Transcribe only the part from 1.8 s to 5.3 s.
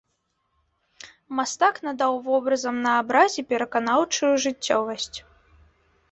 надаў вобразам на абразе пераканаўчую жыццёвасць.